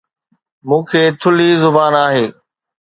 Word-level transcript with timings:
مون 0.67 0.81
کي 0.89 1.01
ٿلهي 1.21 1.49
زبان 1.63 1.93
آهي 2.05 2.25